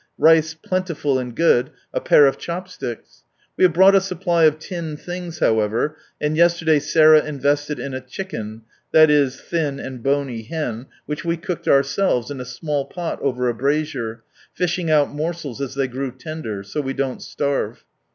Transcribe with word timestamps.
Rice 0.17 0.55
plentiful 0.55 1.19
and 1.19 1.35
good, 1.35 1.69
a 1.93 2.01
pair 2.01 2.25
of 2.25 2.39
chopsticks. 2.39 3.21
We 3.55 3.63
have 3.65 3.73
brought 3.73 3.93
a 3.93 4.01
supply 4.01 4.45
of 4.45 4.57
tinned 4.57 4.99
things 4.99 5.37
however, 5.37 5.95
and 6.19 6.35
yesterday 6.35 6.79
Sarah 6.79 7.21
invested 7.23 7.77
in 7.79 7.93
a 7.93 8.01
chicken 8.01 8.63
(i.e. 8.95 9.29
thin 9.29 9.79
and 9.79 10.01
bony 10.01 10.41
hen), 10.41 10.87
which 11.05 11.23
we 11.23 11.37
cooked 11.37 11.67
our 11.67 11.83
selves 11.83 12.31
in 12.31 12.41
a 12.41 12.45
small 12.45 12.85
pot 12.85 13.21
over 13.21 13.47
a 13.47 13.53
brazier, 13.53 14.23
tishing 14.55 14.89
out 14.89 15.11
morsels 15.13 15.61
as 15.61 15.75
tliey 15.75 15.91
grew 15.91 16.11
lender— 16.25 16.63
so 16.63 16.81
we 16.81 16.93
don't 16.95 17.21
starve. 17.21 17.85